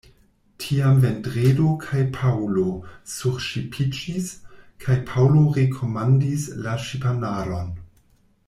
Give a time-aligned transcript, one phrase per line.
[0.61, 2.63] Tiam Vendredo kaj Paŭlo
[3.17, 4.33] surŝipiĝis,
[4.87, 7.71] kaj Paŭlo rekomandis la ŝipanaron.